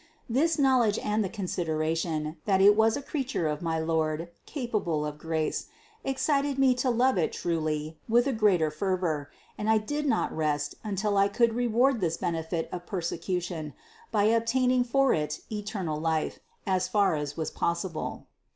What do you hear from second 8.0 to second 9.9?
with a greater fervor, and I